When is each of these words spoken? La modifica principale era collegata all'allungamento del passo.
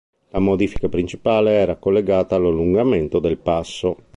La 0.29 0.39
modifica 0.39 0.89
principale 0.89 1.51
era 1.51 1.75
collegata 1.75 2.33
all'allungamento 2.35 3.19
del 3.19 3.37
passo. 3.37 3.97